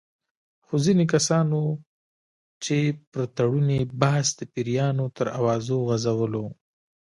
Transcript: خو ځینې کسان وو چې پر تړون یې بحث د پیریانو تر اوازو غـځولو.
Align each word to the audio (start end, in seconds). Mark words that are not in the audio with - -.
خو 0.65 0.75
ځینې 0.85 1.05
کسان 1.13 1.47
وو 1.55 1.65
چې 2.63 2.77
پر 3.11 3.23
تړون 3.35 3.67
یې 3.75 3.81
بحث 4.01 4.27
د 4.39 4.41
پیریانو 4.53 5.05
تر 5.17 5.27
اوازو 5.39 5.77
غـځولو. 5.87 6.45